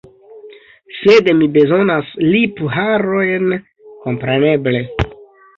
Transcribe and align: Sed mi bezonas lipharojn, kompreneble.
Sed 0.99 1.27
mi 1.41 1.49
bezonas 1.57 2.09
lipharojn, 2.29 3.55
kompreneble. 4.07 4.85